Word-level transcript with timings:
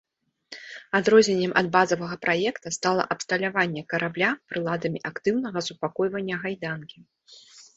Адрозненнем 0.99 1.51
ад 1.59 1.67
базавага 1.75 2.15
праекта 2.23 2.73
стала 2.77 3.03
абсталяванне 3.17 3.83
карабля 3.95 4.29
прыладамі 4.49 4.99
актыўнага 5.11 5.59
супакойвання 5.67 6.35
гайданкі. 6.49 6.99